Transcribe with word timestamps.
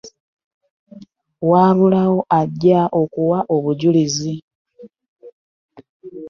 Waabulawo 1.49 2.19
ajja 2.39 2.81
okuwa 3.01 3.39
obujulizi. 3.55 4.35